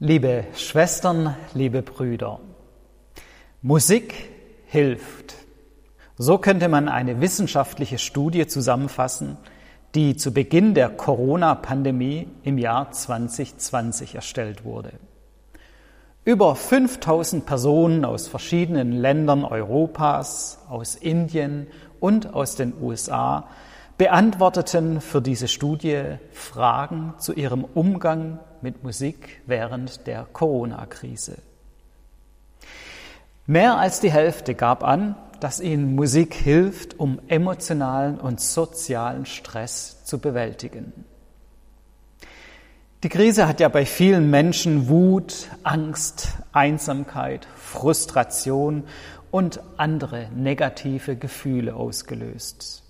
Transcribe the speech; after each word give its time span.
Liebe 0.00 0.44
Schwestern, 0.54 1.34
liebe 1.54 1.82
Brüder, 1.82 2.38
Musik 3.62 4.14
hilft. 4.66 5.34
So 6.16 6.38
könnte 6.38 6.68
man 6.68 6.88
eine 6.88 7.20
wissenschaftliche 7.20 7.98
Studie 7.98 8.46
zusammenfassen, 8.46 9.38
die 9.96 10.16
zu 10.16 10.32
Beginn 10.32 10.74
der 10.74 10.90
Corona-Pandemie 10.90 12.28
im 12.44 12.58
Jahr 12.58 12.92
2020 12.92 14.14
erstellt 14.14 14.64
wurde. 14.64 14.92
Über 16.24 16.54
5000 16.54 17.44
Personen 17.44 18.04
aus 18.04 18.28
verschiedenen 18.28 18.92
Ländern 18.92 19.44
Europas, 19.44 20.60
aus 20.68 20.94
Indien 20.94 21.66
und 21.98 22.34
aus 22.34 22.54
den 22.54 22.72
USA 22.80 23.48
beantworteten 23.96 25.00
für 25.00 25.20
diese 25.20 25.48
Studie 25.48 26.04
Fragen 26.30 27.14
zu 27.18 27.32
ihrem 27.32 27.64
Umgang 27.64 28.38
mit 28.62 28.82
Musik 28.82 29.40
während 29.46 30.06
der 30.06 30.26
Corona-Krise. 30.32 31.38
Mehr 33.46 33.78
als 33.78 34.00
die 34.00 34.12
Hälfte 34.12 34.54
gab 34.54 34.84
an, 34.84 35.16
dass 35.40 35.60
ihnen 35.60 35.94
Musik 35.94 36.34
hilft, 36.34 36.98
um 36.98 37.20
emotionalen 37.28 38.18
und 38.18 38.40
sozialen 38.40 39.24
Stress 39.24 40.04
zu 40.04 40.18
bewältigen. 40.18 40.92
Die 43.04 43.08
Krise 43.08 43.46
hat 43.46 43.60
ja 43.60 43.68
bei 43.68 43.86
vielen 43.86 44.28
Menschen 44.28 44.88
Wut, 44.88 45.48
Angst, 45.62 46.30
Einsamkeit, 46.52 47.46
Frustration 47.54 48.84
und 49.30 49.60
andere 49.76 50.28
negative 50.34 51.14
Gefühle 51.14 51.76
ausgelöst. 51.76 52.82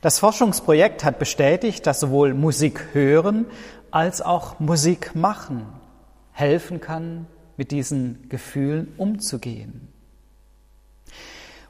Das 0.00 0.18
Forschungsprojekt 0.18 1.04
hat 1.04 1.18
bestätigt, 1.18 1.86
dass 1.86 2.00
sowohl 2.00 2.32
Musik 2.32 2.94
hören 2.94 3.44
als 3.90 4.22
auch 4.22 4.58
Musik 4.58 5.14
machen 5.14 5.66
helfen 6.32 6.80
kann, 6.80 7.26
mit 7.58 7.70
diesen 7.70 8.30
Gefühlen 8.30 8.94
umzugehen. 8.96 9.88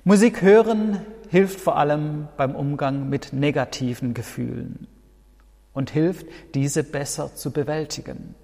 Musik 0.05 0.42
hören 0.42 1.05
hilft 1.28 1.60
vor 1.60 1.77
allem 1.77 2.28
beim 2.36 2.55
Umgang 2.55 3.08
mit 3.08 3.32
negativen 3.32 4.14
Gefühlen 4.14 4.86
und 5.72 5.90
hilft, 5.90 6.27
diese 6.55 6.84
besser 6.84 7.34
zu 7.34 7.50
bewältigen. 7.50 8.36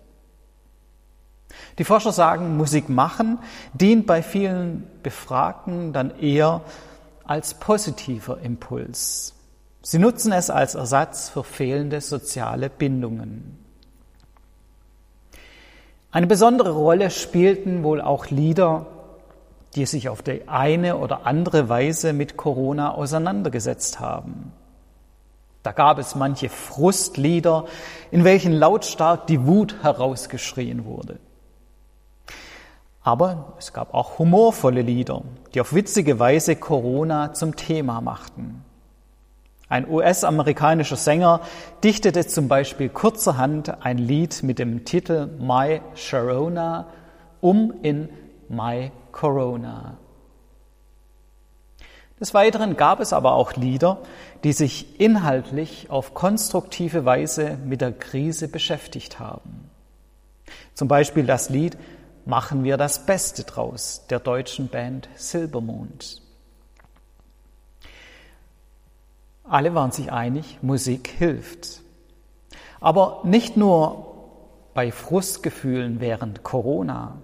Die 1.78 1.84
Forscher 1.84 2.10
sagen, 2.10 2.56
Musik 2.56 2.88
machen 2.88 3.38
dient 3.72 4.06
bei 4.06 4.22
vielen 4.22 4.84
Befragten 5.04 5.92
dann 5.92 6.18
eher 6.18 6.62
als 7.24 7.54
positiver 7.54 8.40
Impuls. 8.40 9.35
Sie 9.88 10.00
nutzen 10.00 10.32
es 10.32 10.50
als 10.50 10.74
Ersatz 10.74 11.28
für 11.28 11.44
fehlende 11.44 12.00
soziale 12.00 12.68
Bindungen. 12.68 13.56
Eine 16.10 16.26
besondere 16.26 16.72
Rolle 16.72 17.08
spielten 17.08 17.84
wohl 17.84 18.00
auch 18.00 18.26
Lieder, 18.26 18.86
die 19.76 19.86
sich 19.86 20.08
auf 20.08 20.22
die 20.22 20.48
eine 20.48 20.96
oder 20.96 21.24
andere 21.24 21.68
Weise 21.68 22.12
mit 22.12 22.36
Corona 22.36 22.94
auseinandergesetzt 22.94 24.00
haben. 24.00 24.50
Da 25.62 25.70
gab 25.70 26.00
es 26.00 26.16
manche 26.16 26.48
Frustlieder, 26.48 27.66
in 28.10 28.24
welchen 28.24 28.54
lautstark 28.54 29.28
die 29.28 29.46
Wut 29.46 29.84
herausgeschrien 29.84 30.84
wurde. 30.84 31.20
Aber 33.02 33.52
es 33.56 33.72
gab 33.72 33.94
auch 33.94 34.18
humorvolle 34.18 34.82
Lieder, 34.82 35.22
die 35.54 35.60
auf 35.60 35.74
witzige 35.74 36.18
Weise 36.18 36.56
Corona 36.56 37.34
zum 37.34 37.54
Thema 37.54 38.00
machten. 38.00 38.64
Ein 39.68 39.88
US-amerikanischer 39.88 40.96
Sänger 40.96 41.40
dichtete 41.82 42.26
zum 42.26 42.48
Beispiel 42.48 42.88
kurzerhand 42.88 43.84
ein 43.84 43.98
Lied 43.98 44.42
mit 44.42 44.58
dem 44.58 44.84
Titel 44.84 45.26
My 45.38 45.80
Sharona 45.94 46.86
um 47.40 47.74
in 47.82 48.08
My 48.48 48.92
Corona. 49.10 49.98
Des 52.20 52.32
Weiteren 52.32 52.76
gab 52.76 53.00
es 53.00 53.12
aber 53.12 53.34
auch 53.34 53.54
Lieder, 53.54 53.98
die 54.44 54.52
sich 54.52 55.00
inhaltlich 55.00 55.90
auf 55.90 56.14
konstruktive 56.14 57.04
Weise 57.04 57.58
mit 57.64 57.80
der 57.80 57.92
Krise 57.92 58.48
beschäftigt 58.48 59.18
haben. 59.18 59.70
Zum 60.74 60.88
Beispiel 60.88 61.26
das 61.26 61.50
Lied 61.50 61.76
Machen 62.28 62.64
wir 62.64 62.76
das 62.76 63.06
Beste 63.06 63.44
draus 63.44 64.04
der 64.10 64.18
deutschen 64.18 64.66
Band 64.66 65.08
Silbermond. 65.14 66.22
Alle 69.48 69.74
waren 69.74 69.92
sich 69.92 70.12
einig, 70.12 70.58
Musik 70.62 71.08
hilft. 71.08 71.82
Aber 72.80 73.20
nicht 73.24 73.56
nur 73.56 74.14
bei 74.74 74.90
Frustgefühlen 74.90 76.00
während 76.00 76.42
Corona. 76.42 77.18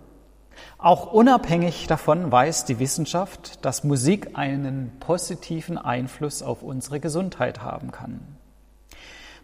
Auch 0.78 1.12
unabhängig 1.12 1.86
davon 1.86 2.30
weiß 2.30 2.64
die 2.64 2.78
Wissenschaft, 2.78 3.64
dass 3.64 3.84
Musik 3.84 4.30
einen 4.34 4.92
positiven 5.00 5.78
Einfluss 5.78 6.42
auf 6.42 6.62
unsere 6.62 7.00
Gesundheit 7.00 7.62
haben 7.62 7.90
kann. 7.90 8.20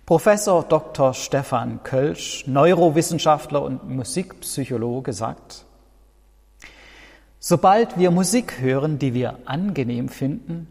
Professor 0.06 0.62
Dr. 0.62 1.12
Stefan 1.14 1.82
Kölsch, 1.82 2.46
Neurowissenschaftler 2.46 3.62
und 3.62 3.88
Musikpsychologe, 3.88 5.12
sagt, 5.12 5.64
sobald 7.40 7.98
wir 7.98 8.10
Musik 8.10 8.60
hören, 8.60 8.98
die 8.98 9.12
wir 9.12 9.40
angenehm 9.44 10.08
finden, 10.08 10.66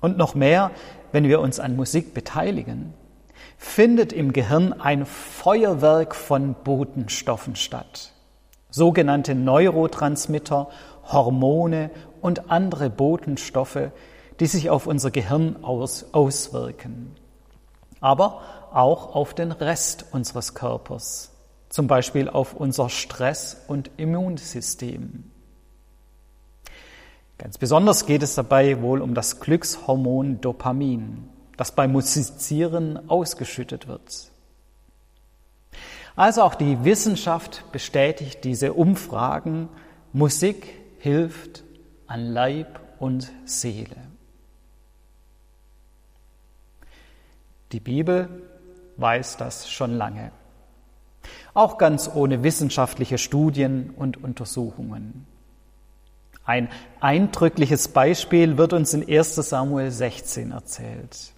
und 0.00 0.16
noch 0.16 0.34
mehr, 0.34 0.70
wenn 1.12 1.24
wir 1.24 1.40
uns 1.40 1.60
an 1.60 1.76
Musik 1.76 2.14
beteiligen, 2.14 2.94
findet 3.56 4.12
im 4.12 4.32
Gehirn 4.32 4.72
ein 4.72 5.06
Feuerwerk 5.06 6.14
von 6.14 6.54
Botenstoffen 6.64 7.56
statt. 7.56 8.12
Sogenannte 8.70 9.34
Neurotransmitter, 9.34 10.68
Hormone 11.04 11.90
und 12.20 12.50
andere 12.50 12.90
Botenstoffe, 12.90 13.90
die 14.40 14.46
sich 14.46 14.68
auf 14.70 14.86
unser 14.86 15.10
Gehirn 15.10 15.64
aus, 15.64 16.06
auswirken. 16.12 17.14
Aber 18.00 18.42
auch 18.72 19.14
auf 19.14 19.32
den 19.32 19.52
Rest 19.52 20.06
unseres 20.12 20.54
Körpers, 20.54 21.32
zum 21.70 21.86
Beispiel 21.86 22.28
auf 22.28 22.54
unser 22.54 22.90
Stress- 22.90 23.64
und 23.68 23.90
Immunsystem. 23.96 25.30
Ganz 27.38 27.58
besonders 27.58 28.06
geht 28.06 28.22
es 28.22 28.34
dabei 28.34 28.80
wohl 28.80 29.02
um 29.02 29.14
das 29.14 29.40
Glückshormon 29.40 30.40
Dopamin, 30.40 31.28
das 31.56 31.72
beim 31.72 31.92
Musizieren 31.92 33.10
ausgeschüttet 33.10 33.88
wird. 33.88 34.30
Also 36.16 36.42
auch 36.42 36.54
die 36.54 36.82
Wissenschaft 36.84 37.70
bestätigt 37.72 38.42
diese 38.44 38.72
Umfragen, 38.72 39.68
Musik 40.14 40.66
hilft 40.98 41.62
an 42.06 42.32
Leib 42.32 42.80
und 42.98 43.30
Seele. 43.44 43.96
Die 47.72 47.80
Bibel 47.80 48.28
weiß 48.96 49.36
das 49.36 49.68
schon 49.68 49.92
lange, 49.92 50.32
auch 51.52 51.76
ganz 51.76 52.10
ohne 52.14 52.42
wissenschaftliche 52.42 53.18
Studien 53.18 53.90
und 53.90 54.22
Untersuchungen. 54.22 55.26
Ein 56.46 56.68
eindrückliches 57.00 57.88
Beispiel 57.88 58.56
wird 58.56 58.72
uns 58.72 58.94
in 58.94 59.06
1 59.06 59.34
Samuel 59.34 59.90
16 59.90 60.52
erzählt. 60.52 61.32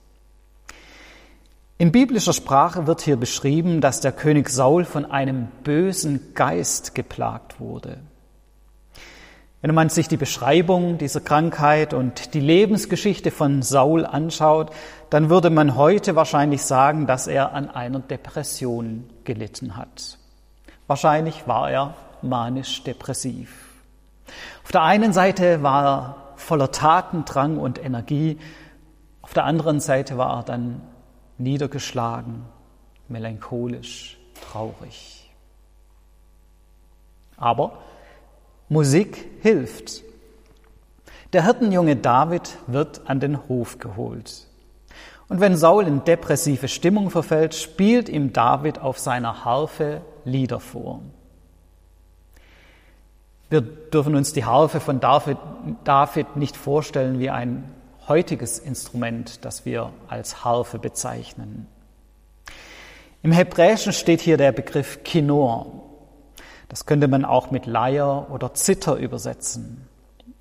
In 1.79 1.93
biblischer 1.93 2.35
Sprache 2.35 2.87
wird 2.87 3.01
hier 3.01 3.17
beschrieben, 3.17 3.81
dass 3.81 4.01
der 4.01 4.13
König 4.13 4.51
Saul 4.51 4.85
von 4.85 5.07
einem 5.07 5.47
bösen 5.65 6.35
Geist 6.35 6.95
geplagt 6.95 7.59
wurde. 7.59 7.99
Wenn 9.63 9.75
man 9.75 9.89
sich 9.89 10.09
die 10.09 10.17
Beschreibung 10.19 10.99
dieser 10.99 11.21
Krankheit 11.21 11.95
und 11.95 12.35
die 12.35 12.41
Lebensgeschichte 12.41 13.31
von 13.31 13.63
Saul 13.63 14.05
anschaut, 14.05 14.71
dann 15.09 15.31
würde 15.31 15.51
man 15.51 15.75
heute 15.75 16.17
wahrscheinlich 16.17 16.63
sagen, 16.63 17.07
dass 17.07 17.27
er 17.27 17.55
an 17.55 17.71
einer 17.71 18.01
Depression 18.01 19.09
gelitten 19.25 19.77
hat. 19.77 20.19
Wahrscheinlich 20.87 21.49
war 21.49 21.71
er 21.71 21.95
manisch-depressiv. 22.23 23.68
Auf 24.69 24.73
der 24.73 24.83
einen 24.83 25.15
Seite 25.15 25.63
war 25.63 25.87
er 25.87 26.17
voller 26.37 26.71
Tatendrang 26.71 27.57
und 27.57 27.83
Energie, 27.83 28.37
auf 29.23 29.33
der 29.33 29.47
anderen 29.47 29.81
Seite 29.81 30.19
war 30.19 30.41
er 30.41 30.43
dann 30.43 30.83
niedergeschlagen, 31.39 32.45
melancholisch, 33.09 34.19
traurig. 34.43 35.33
Aber 37.39 37.79
Musik 38.69 39.31
hilft. 39.41 40.03
Der 41.33 41.45
Hirtenjunge 41.45 41.97
David 41.97 42.59
wird 42.67 43.09
an 43.09 43.21
den 43.21 43.49
Hof 43.49 43.79
geholt. 43.79 44.49
Und 45.31 45.41
wenn 45.41 45.57
Saul 45.57 45.87
in 45.87 46.05
depressive 46.05 46.69
Stimmung 46.69 47.09
verfällt, 47.09 47.55
spielt 47.55 48.11
ihm 48.11 48.35
David 48.35 48.81
auf 48.81 48.99
seiner 48.99 49.47
Harfe 49.47 50.03
Lieder 50.27 50.61
vor. 50.61 51.01
Wir 53.51 53.63
dürfen 53.63 54.15
uns 54.15 54.35
die 54.35 54.45
Harfe 54.45 54.79
von 54.79 55.01
David, 55.01 55.39
David 55.85 56.37
nicht 56.37 56.57
vorstellen 56.57 57.19
wie 57.19 57.31
ein 57.31 57.65
heutiges 58.07 58.59
Instrument, 58.59 59.45
das 59.45 59.65
wir 59.65 59.93
als 60.09 60.45
Harfe 60.45 60.79
bezeichnen. 60.79 61.67
Im 63.23 63.33
Hebräischen 63.33 63.93
steht 63.93 64.21
hier 64.21 64.37
der 64.37 64.53
Begriff 64.53 65.03
Kinor 65.03 65.67
Das 66.69 66.85
könnte 66.85 67.09
man 67.09 67.25
auch 67.25 67.51
mit 67.51 67.65
Leier 67.65 68.31
oder 68.31 68.53
Zither 68.53 68.97
übersetzen. 68.97 69.89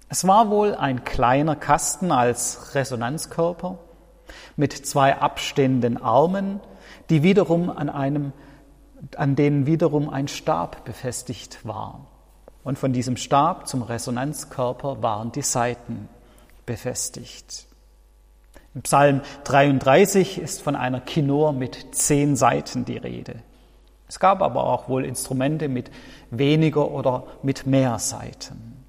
Es 0.09 0.27
war 0.27 0.50
wohl 0.50 0.75
ein 0.75 1.06
kleiner 1.06 1.56
Kasten 1.56 2.12
als 2.12 2.75
Resonanzkörper 2.75 3.77
mit 4.57 4.74
zwei 4.74 5.15
abstehenden 5.15 6.01
Armen, 6.01 6.59
die 7.09 7.24
wiederum 7.24 7.69
an 7.69 7.89
einem, 7.89 8.33
an 9.15 9.38
denen 9.38 9.65
wiederum 9.65 10.09
ein 10.09 10.27
Stab 10.27 10.83
befestigt 10.83 11.65
war. 11.65 12.06
Und 12.68 12.78
von 12.78 12.92
diesem 12.92 13.16
Stab 13.16 13.66
zum 13.69 13.81
Resonanzkörper 13.81 15.02
waren 15.02 15.31
die 15.31 15.42
Saiten 15.42 16.10
befestigt. 16.66 17.66
Im 18.75 18.81
Psalm 18.81 19.22
33 19.46 20.38
ist 20.38 20.62
von 20.62 20.75
einer 20.75 21.00
Kinor 21.00 21.54
mit 21.54 21.96
zehn 21.96 22.36
Saiten 22.36 22.84
die 22.84 22.98
Rede. 22.98 23.36
Es 24.10 24.19
gab 24.19 24.42
aber 24.42 24.66
auch 24.66 24.90
wohl 24.90 25.06
Instrumente 25.06 25.69
mit 25.69 25.92
weniger 26.30 26.92
oder 26.92 27.24
mit 27.42 27.66
mehr 27.68 28.00
Saiten. 28.00 28.84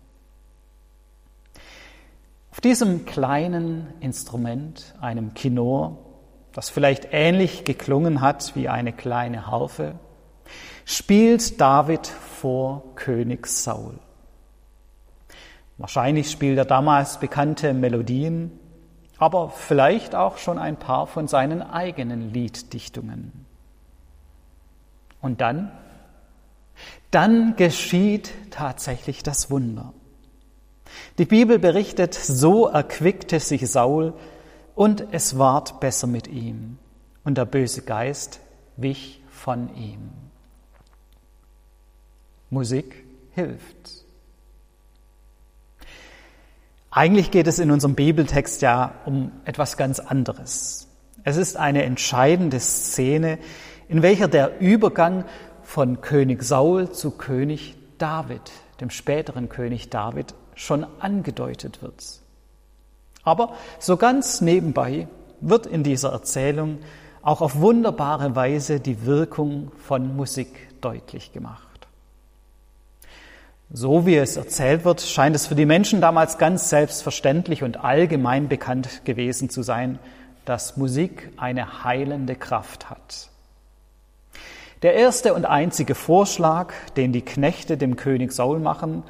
Auf 2.51 2.61
diesem 2.61 3.07
kleinen 3.07 3.95
Instrument, 4.01 4.97
einem 5.01 5.35
Kinor, 5.35 5.99
das 6.53 6.69
vielleicht 6.69 7.11
ähnlich 7.13 7.63
geklungen 7.63 8.23
hat 8.23 8.57
wie 8.57 8.69
eine 8.69 8.93
kleine 8.93 9.47
Harfe, 9.47 9.95
spielt 10.85 11.61
David 11.61 12.07
vor 12.07 12.83
König 12.95 13.47
Saul. 13.47 13.99
Wahrscheinlich 15.77 16.31
spielt 16.31 16.59
er 16.59 16.65
damals 16.65 17.21
bekannte 17.21 17.73
Melodien, 17.73 18.59
aber 19.19 19.51
vielleicht 19.51 20.15
auch 20.15 20.39
schon 20.39 20.59
ein 20.59 20.77
paar 20.77 21.07
von 21.07 21.29
seinen 21.29 21.63
eigenen 21.63 22.33
Lieddichtungen. 22.33 23.47
Und 25.21 25.41
dann, 25.41 25.73
dann 27.11 27.57
geschieht 27.57 28.33
tatsächlich 28.51 29.23
das 29.23 29.51
Wunder. 29.51 29.93
Die 31.19 31.27
Bibel 31.27 31.59
berichtet, 31.59 32.15
so 32.15 32.67
erquickte 32.67 33.41
sich 33.41 33.69
Saul 33.71 34.15
und 34.75 35.07
es 35.11 35.39
ward 35.39 35.81
besser 35.81 36.07
mit 36.07 36.29
ihm 36.29 36.79
und 37.25 37.37
der 37.37 37.45
böse 37.45 37.83
Geist 37.83 38.41
wich 38.77 39.21
von 39.29 39.75
ihm. 39.75 40.28
Musik 42.51 43.05
hilft. 43.33 44.05
Eigentlich 46.91 47.31
geht 47.31 47.47
es 47.47 47.59
in 47.59 47.71
unserem 47.71 47.95
Bibeltext 47.95 48.63
ja 48.63 48.95
um 49.05 49.31
etwas 49.45 49.77
ganz 49.77 50.01
anderes. 50.01 50.89
Es 51.23 51.37
ist 51.37 51.57
eine 51.57 51.85
entscheidende 51.85 52.59
Szene, 52.61 53.39
in 53.89 54.03
welcher 54.03 54.29
der 54.29 54.61
Übergang 54.61 55.25
von 55.63 56.01
König 56.01 56.43
Saul 56.43 56.91
zu 56.91 57.11
König 57.11 57.77
David, 57.99 58.41
dem 58.81 58.91
späteren 58.91 59.49
König 59.49 59.91
David, 59.91 60.35
schon 60.55 60.87
angedeutet 60.99 61.83
wird. 61.83 62.21
Aber 63.23 63.53
so 63.79 63.97
ganz 63.99 64.41
nebenbei 64.41 65.09
wird 65.41 65.67
in 65.67 65.83
dieser 65.83 66.13
Erzählung 66.13 66.79
auch 67.21 67.43
auf 67.43 67.57
wunderbare 67.57 68.35
Weise 68.35 68.81
die 68.81 69.05
Wirkung 69.05 69.71
von 69.87 70.17
Musik 70.17 70.81
deutlich 70.81 71.33
gemacht. 71.33 71.68
So 73.71 74.07
wie 74.07 74.17
es 74.17 74.39
erzählt 74.39 74.87
wird, 74.87 75.03
scheint 75.03 75.37
es 75.37 75.47
für 75.47 75.55
die 75.55 75.67
Menschen 75.67 76.01
damals 76.01 76.39
ganz 76.39 76.71
selbstverständlich 76.71 77.63
und 77.63 77.85
allgemein 77.85 78.49
bekannt 78.49 79.05
gewesen 79.05 79.51
zu 79.51 79.63
sein, 79.63 79.99
dass 80.47 80.79
Musik 80.79 81.31
eine 81.37 81.85
heilende 81.85 82.35
Kraft 82.35 82.89
hat. 82.89 83.29
Der 84.81 84.95
erste 84.95 85.35
und 85.35 85.45
einzige 85.45 85.95
Vorschlag, 85.95 86.73
den 86.97 87.13
die 87.13 87.21
Knechte 87.21 87.77
dem 87.77 87.97
König 87.97 88.33
Saul 88.33 88.59
machen, 88.59 89.03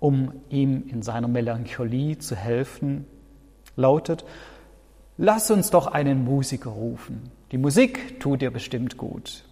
um 0.00 0.32
ihm 0.48 0.84
in 0.88 1.02
seiner 1.02 1.28
Melancholie 1.28 2.18
zu 2.18 2.34
helfen, 2.34 3.04
lautet, 3.76 4.24
lass 5.18 5.50
uns 5.50 5.70
doch 5.70 5.86
einen 5.86 6.24
Musiker 6.24 6.70
rufen. 6.70 7.30
Die 7.50 7.58
Musik 7.58 8.20
tut 8.20 8.40
dir 8.40 8.50
bestimmt 8.50 8.96
gut. 8.96 9.44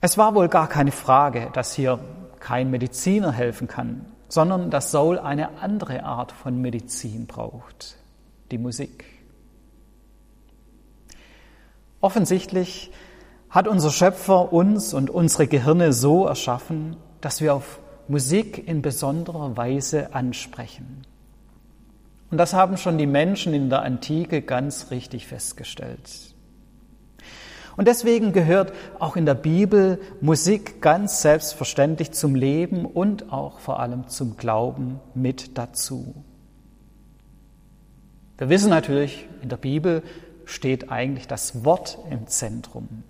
Es 0.00 0.16
war 0.16 0.34
wohl 0.34 0.48
gar 0.48 0.68
keine 0.68 0.92
Frage, 0.92 1.50
dass 1.52 1.74
hier 1.74 1.98
kein 2.38 2.70
Mediziner 2.70 3.32
helfen 3.32 3.66
kann, 3.66 4.06
sondern 4.28 4.70
dass 4.70 4.92
Saul 4.92 5.18
eine 5.18 5.58
andere 5.60 6.04
Art 6.04 6.30
von 6.30 6.60
Medizin 6.60 7.26
braucht, 7.26 7.96
die 8.52 8.58
Musik. 8.58 9.04
Offensichtlich 12.00 12.92
hat 13.50 13.66
unser 13.66 13.90
Schöpfer 13.90 14.52
uns 14.52 14.94
und 14.94 15.10
unsere 15.10 15.48
Gehirne 15.48 15.92
so 15.92 16.26
erschaffen, 16.26 16.96
dass 17.20 17.40
wir 17.40 17.54
auf 17.54 17.80
Musik 18.06 18.68
in 18.68 18.82
besonderer 18.82 19.56
Weise 19.56 20.14
ansprechen. 20.14 21.02
Und 22.30 22.38
das 22.38 22.52
haben 22.52 22.76
schon 22.76 22.98
die 22.98 23.06
Menschen 23.06 23.52
in 23.52 23.68
der 23.68 23.82
Antike 23.82 24.42
ganz 24.42 24.90
richtig 24.90 25.26
festgestellt. 25.26 26.34
Und 27.78 27.86
deswegen 27.86 28.32
gehört 28.32 28.72
auch 28.98 29.14
in 29.14 29.24
der 29.24 29.36
Bibel 29.36 30.00
Musik 30.20 30.82
ganz 30.82 31.22
selbstverständlich 31.22 32.10
zum 32.10 32.34
Leben 32.34 32.84
und 32.84 33.32
auch 33.32 33.60
vor 33.60 33.78
allem 33.78 34.08
zum 34.08 34.36
Glauben 34.36 34.98
mit 35.14 35.56
dazu. 35.56 36.12
Wir 38.36 38.48
wissen 38.48 38.68
natürlich, 38.68 39.28
in 39.42 39.48
der 39.48 39.58
Bibel 39.58 40.02
steht 40.44 40.90
eigentlich 40.90 41.28
das 41.28 41.64
Wort 41.64 41.98
im 42.10 42.26
Zentrum. 42.26 43.04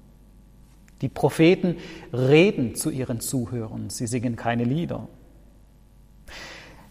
Die 1.00 1.08
Propheten 1.08 1.76
reden 2.12 2.74
zu 2.74 2.90
ihren 2.90 3.20
Zuhörern, 3.20 3.88
sie 3.88 4.06
singen 4.06 4.36
keine 4.36 4.64
Lieder. 4.64 5.08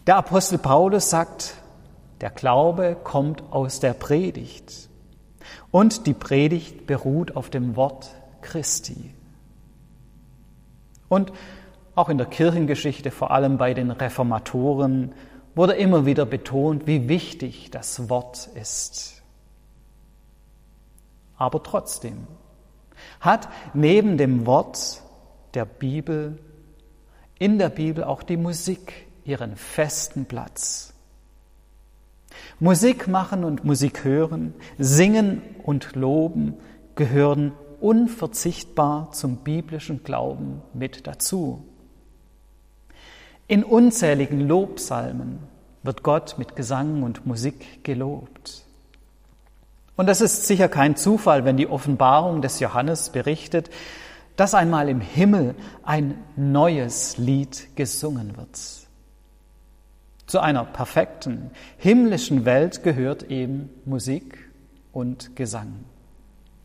Der 0.08 0.16
Apostel 0.16 0.58
Paulus 0.58 1.10
sagt, 1.10 1.54
der 2.22 2.30
Glaube 2.30 2.96
kommt 3.04 3.44
aus 3.52 3.78
der 3.78 3.92
Predigt 3.92 4.88
und 5.70 6.06
die 6.06 6.14
Predigt 6.14 6.86
beruht 6.86 7.36
auf 7.36 7.50
dem 7.50 7.76
Wort 7.76 8.14
Christi. 8.40 9.14
Und 11.08 11.32
auch 11.94 12.08
in 12.08 12.18
der 12.18 12.26
Kirchengeschichte, 12.26 13.10
vor 13.10 13.30
allem 13.30 13.58
bei 13.58 13.74
den 13.74 13.90
Reformatoren, 13.90 15.12
wurde 15.54 15.72
immer 15.74 16.06
wieder 16.06 16.26
betont, 16.26 16.86
wie 16.86 17.08
wichtig 17.08 17.70
das 17.70 18.08
Wort 18.08 18.48
ist. 18.54 19.22
Aber 21.36 21.62
trotzdem, 21.62 22.26
hat 23.20 23.48
neben 23.74 24.18
dem 24.18 24.46
Wort 24.46 25.02
der 25.54 25.64
Bibel 25.64 26.38
in 27.38 27.58
der 27.58 27.68
Bibel 27.68 28.04
auch 28.04 28.22
die 28.22 28.36
Musik 28.36 29.06
ihren 29.24 29.56
festen 29.56 30.26
Platz. 30.26 30.94
Musik 32.60 33.08
machen 33.08 33.44
und 33.44 33.64
Musik 33.64 34.04
hören, 34.04 34.54
singen 34.78 35.42
und 35.62 35.94
loben 35.94 36.54
gehören 36.94 37.52
unverzichtbar 37.80 39.12
zum 39.12 39.36
biblischen 39.38 40.02
Glauben 40.02 40.62
mit 40.74 41.06
dazu. 41.06 41.64
In 43.46 43.64
unzähligen 43.64 44.46
Lobsalmen 44.46 45.38
wird 45.82 46.02
Gott 46.02 46.36
mit 46.38 46.56
Gesang 46.56 47.02
und 47.02 47.26
Musik 47.26 47.84
gelobt. 47.84 48.64
Und 49.96 50.06
das 50.06 50.20
ist 50.20 50.46
sicher 50.46 50.68
kein 50.68 50.96
Zufall, 50.96 51.44
wenn 51.44 51.56
die 51.56 51.66
Offenbarung 51.66 52.42
des 52.42 52.60
Johannes 52.60 53.10
berichtet, 53.10 53.70
dass 54.36 54.54
einmal 54.54 54.88
im 54.88 55.00
Himmel 55.00 55.54
ein 55.82 56.22
neues 56.36 57.18
Lied 57.18 57.74
gesungen 57.74 58.36
wird. 58.36 58.87
Zu 60.28 60.40
einer 60.40 60.64
perfekten 60.64 61.50
himmlischen 61.78 62.44
Welt 62.44 62.82
gehört 62.82 63.24
eben 63.30 63.70
Musik 63.86 64.38
und 64.92 65.34
Gesang. 65.36 65.86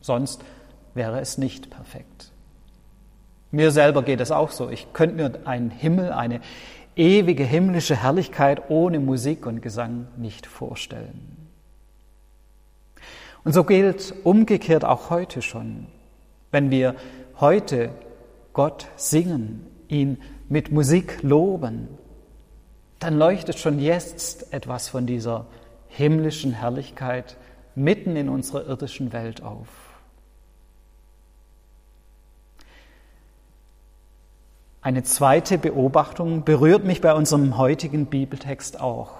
Sonst 0.01 0.43
wäre 0.93 1.21
es 1.21 1.37
nicht 1.37 1.69
perfekt. 1.69 2.33
Mir 3.51 3.71
selber 3.71 4.03
geht 4.03 4.19
es 4.19 4.31
auch 4.31 4.51
so. 4.51 4.69
Ich 4.69 4.91
könnte 4.91 5.15
mir 5.15 5.47
einen 5.47 5.69
Himmel, 5.69 6.11
eine 6.11 6.41
ewige 6.97 7.45
himmlische 7.45 7.95
Herrlichkeit 7.95 8.69
ohne 8.69 8.99
Musik 8.99 9.45
und 9.45 9.61
Gesang 9.61 10.07
nicht 10.17 10.45
vorstellen. 10.45 11.37
Und 13.45 13.53
so 13.53 13.63
gilt 13.63 14.13
umgekehrt 14.25 14.83
auch 14.83 15.09
heute 15.09 15.41
schon, 15.41 15.87
wenn 16.51 16.69
wir 16.69 16.95
heute 17.39 17.91
Gott 18.51 18.87
singen, 18.97 19.65
ihn 19.87 20.17
mit 20.49 20.69
Musik 20.69 21.23
loben, 21.23 21.87
dann 23.03 23.17
leuchtet 23.17 23.59
schon 23.59 23.79
jetzt 23.79 24.53
etwas 24.53 24.87
von 24.87 25.05
dieser 25.05 25.45
himmlischen 25.89 26.53
Herrlichkeit 26.53 27.35
mitten 27.75 28.15
in 28.15 28.29
unserer 28.29 28.65
irdischen 28.65 29.11
Welt 29.11 29.43
auf. 29.43 29.67
Eine 34.81 35.03
zweite 35.03 35.57
Beobachtung 35.57 36.45
berührt 36.45 36.85
mich 36.85 37.01
bei 37.01 37.13
unserem 37.13 37.57
heutigen 37.57 38.05
Bibeltext 38.05 38.79
auch. 38.79 39.11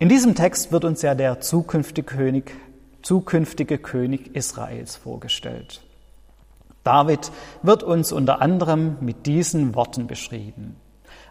In 0.00 0.08
diesem 0.08 0.34
Text 0.34 0.72
wird 0.72 0.84
uns 0.84 1.02
ja 1.02 1.14
der 1.14 1.40
zukünftige 1.40 2.02
König, 2.02 2.52
zukünftige 3.02 3.78
König 3.78 4.34
Israels 4.34 4.96
vorgestellt. 4.96 5.82
David 6.82 7.30
wird 7.62 7.82
uns 7.84 8.10
unter 8.10 8.40
anderem 8.40 8.96
mit 9.00 9.26
diesen 9.26 9.74
Worten 9.74 10.06
beschrieben. 10.08 10.76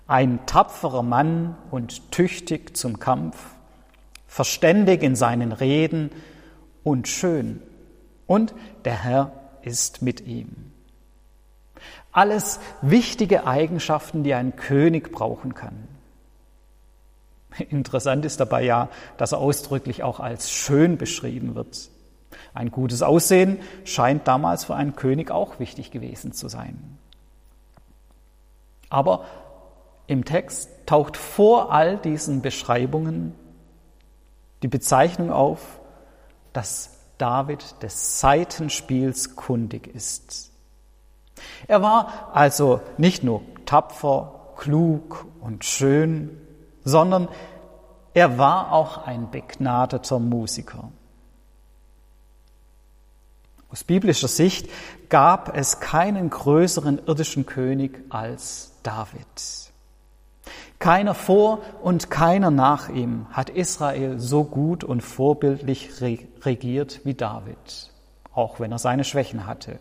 Ein 0.08 0.46
tapferer 0.46 1.04
Mann 1.04 1.58
und 1.70 2.12
tüchtig 2.12 2.78
zum 2.78 3.00
Kampf, 3.00 3.38
verständig 4.28 5.04
in 5.04 5.16
seinen 5.16 5.52
Reden 5.52 6.12
und 6.84 7.08
schön. 7.08 7.62
Und 8.26 8.54
der 8.86 9.04
Herr 9.04 9.32
ist 9.62 10.02
mit 10.02 10.22
ihm. 10.22 10.72
Alles 12.12 12.60
wichtige 12.82 13.46
Eigenschaften, 13.46 14.24
die 14.24 14.34
ein 14.34 14.56
König 14.56 15.12
brauchen 15.12 15.54
kann. 15.54 15.88
Interessant 17.70 18.26
ist 18.26 18.40
dabei 18.40 18.64
ja, 18.64 18.90
dass 19.18 19.34
er 19.34 19.40
ausdrücklich 19.40 20.04
auch 20.04 20.20
als 20.20 20.50
schön 20.50 20.98
beschrieben 20.98 21.56
wird. 21.56 21.90
Ein 22.54 22.72
gutes 22.72 23.02
Aussehen 23.02 23.60
scheint 23.84 24.28
damals 24.28 24.66
für 24.66 24.76
einen 24.76 24.96
König 24.96 25.32
auch 25.32 25.60
wichtig 25.60 25.92
gewesen 25.92 26.34
zu 26.34 26.48
sein. 26.48 26.98
Aber 28.90 29.26
im 30.08 30.26
Text 30.26 30.70
taucht 30.86 31.18
vor 31.18 31.72
all 31.72 31.98
diesen 31.98 32.42
Beschreibungen 32.42 33.36
die 34.64 34.68
Bezeichnung 34.68 35.32
auf, 35.32 35.80
dass 36.54 36.98
David 37.18 37.82
des 37.84 38.20
Seitenspiels 38.20 39.36
kundig 39.36 39.88
ist. 39.88 40.52
Er 41.68 41.82
war 41.82 42.32
also 42.34 42.82
nicht 42.98 43.24
nur 43.24 43.42
tapfer, 43.66 44.54
klug 44.56 45.26
und 45.42 45.66
schön, 45.66 46.42
sondern 46.84 47.28
er 48.14 48.38
war 48.38 48.72
auch 48.72 49.06
ein 49.06 49.30
begnadeter 49.30 50.20
Musiker. 50.20 50.92
Aus 53.70 53.84
biblischer 53.84 54.30
Sicht 54.30 54.70
gab 55.10 55.56
es 55.56 55.80
keinen 55.80 56.30
größeren 56.30 57.06
irdischen 57.06 57.46
König 57.46 58.00
als 58.10 58.72
David. 58.82 59.72
Keiner 60.88 61.16
vor 61.16 61.60
und 61.84 62.10
keiner 62.10 62.50
nach 62.50 62.88
ihm 62.88 63.26
hat 63.32 63.50
Israel 63.50 64.20
so 64.20 64.46
gut 64.46 64.86
und 64.86 65.02
vorbildlich 65.02 65.90
regiert 66.46 67.02
wie 67.04 67.14
David, 67.14 67.92
auch 68.34 68.62
wenn 68.62 68.72
er 68.72 68.78
seine 68.78 69.04
Schwächen 69.04 69.46
hatte. 69.46 69.80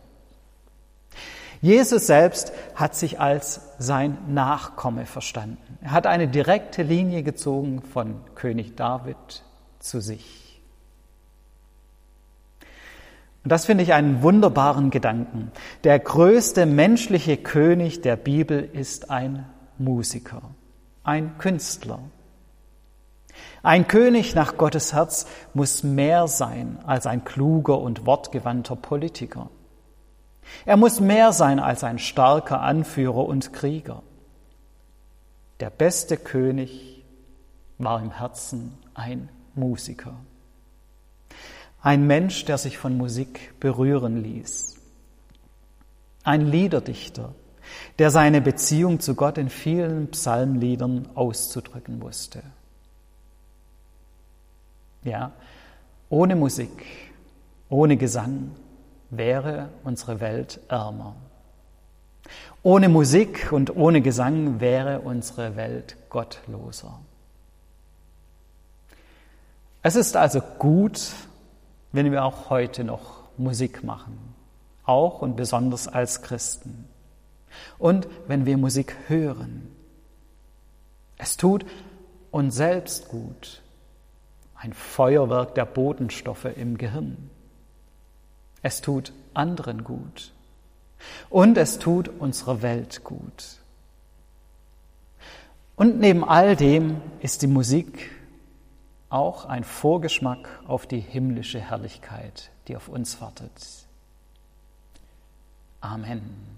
Jesus 1.61 2.09
selbst 2.09 2.53
hat 2.75 2.97
sich 2.97 3.21
als 3.21 3.61
sein 3.79 4.19
Nachkomme 4.27 5.07
verstanden. 5.07 5.79
Er 5.81 5.93
hat 5.93 6.09
eine 6.09 6.27
direkte 6.27 6.83
Linie 6.83 7.23
gezogen 7.23 7.83
von 7.83 8.17
König 8.35 8.75
David 8.75 9.45
zu 9.79 10.01
sich. 10.01 10.61
Und 13.45 13.53
das 13.53 13.65
finde 13.65 13.85
ich 13.85 13.93
einen 13.93 14.23
wunderbaren 14.23 14.91
Gedanken. 14.91 15.53
Der 15.85 16.01
größte 16.01 16.67
menschliche 16.67 17.37
König 17.37 18.01
der 18.01 18.17
Bibel 18.17 18.69
ist 18.73 19.09
ein 19.09 19.47
Musiker, 19.79 20.43
ein 21.07 21.39
Künstler. 21.39 22.01
Ein 23.63 23.87
König 23.87 24.35
nach 24.35 24.57
Gottes 24.57 24.93
Herz 24.93 25.27
muss 25.55 25.83
mehr 25.83 26.27
sein 26.29 26.79
als 26.85 27.07
ein 27.07 27.25
kluger 27.25 27.79
und 27.81 28.07
wortgewandter 28.07 28.77
Politiker. 28.77 29.51
Er 30.65 30.77
muss 30.77 31.01
mehr 31.01 31.33
sein 31.33 31.59
als 31.59 31.85
ein 31.85 31.99
starker 31.99 32.61
Anführer 32.61 33.27
und 33.27 33.53
Krieger. 33.53 34.03
Der 35.61 35.71
beste 35.71 36.17
König 36.17 37.05
war 37.79 38.01
im 38.01 38.11
Herzen 38.11 38.77
ein 38.95 39.29
Musiker. 39.55 40.15
Ein 41.81 42.07
Mensch, 42.07 42.45
der 42.45 42.59
sich 42.59 42.79
von 42.79 42.97
Musik 42.97 43.59
berühren 43.61 44.23
ließ. 44.23 44.77
Ein 46.25 46.47
Liederdichter, 46.47 47.35
der 47.99 48.11
seine 48.11 48.41
Beziehung 48.41 49.01
zu 49.01 49.15
Gott 49.15 49.39
in 49.39 49.49
vielen 49.49 50.11
Psalmliedern 50.11 51.09
auszudrücken 51.15 52.01
wusste. 52.01 52.43
Ja, 55.03 55.33
ohne 56.09 56.37
Musik, 56.37 56.85
ohne 57.69 57.97
Gesang, 57.97 58.51
wäre 59.11 59.69
unsere 59.85 60.21
Welt 60.21 60.61
ärmer. 60.69 61.15
Ohne 62.63 62.89
Musik 62.89 63.53
und 63.53 63.77
ohne 63.77 64.01
Gesang 64.01 64.61
wäre 64.61 65.01
unsere 65.01 65.55
Welt 65.55 65.97
gottloser. 66.11 66.99
Es 69.83 69.95
ist 69.95 70.17
also 70.17 70.41
gut, 70.41 71.13
wenn 71.93 72.11
wir 72.11 72.25
auch 72.25 72.51
heute 72.51 72.83
noch 72.83 73.21
Musik 73.37 73.85
machen, 73.85 74.19
auch 74.85 75.23
und 75.23 75.37
besonders 75.37 75.87
als 75.87 76.23
Christen. 76.23 76.89
Und 77.79 78.09
wenn 78.27 78.47
wir 78.47 78.57
Musik 78.57 78.97
hören. 79.09 79.69
Es 81.19 81.37
tut 81.37 81.65
uns 82.31 82.55
selbst 82.55 83.09
gut, 83.09 83.63
ein 84.55 84.73
Feuerwerk 84.73 85.55
der 85.55 85.65
Botenstoffe 85.65 86.45
im 86.57 86.77
Gehirn. 86.77 87.31
Es 88.63 88.81
tut 88.81 89.13
anderen 89.33 89.85
gut. 89.85 90.33
Und 91.31 91.57
es 91.59 91.79
tut 91.79 92.09
unserer 92.09 92.63
Welt 92.63 93.05
gut. 93.05 93.59
Und 95.77 96.01
neben 96.01 96.25
all 96.25 96.57
dem 96.57 97.01
ist 97.21 97.43
die 97.43 97.47
Musik 97.47 98.11
auch 99.09 99.45
ein 99.45 99.63
Vorgeschmack 99.63 100.49
auf 100.67 100.87
die 100.87 101.01
himmlische 101.01 101.61
Herrlichkeit, 101.61 102.51
die 102.67 102.77
auf 102.77 102.89
uns 102.89 103.21
wartet. 103.21 103.87
Amen. 105.81 106.56